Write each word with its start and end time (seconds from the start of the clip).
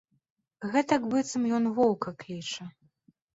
Гэтак 0.75 1.05
быццам 1.11 1.45
ён 1.59 1.67
воўка 1.81 2.15
кліча. 2.25 2.63